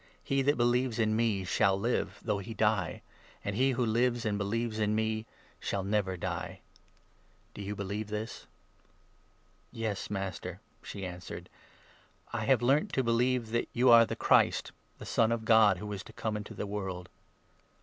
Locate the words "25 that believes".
0.41-0.97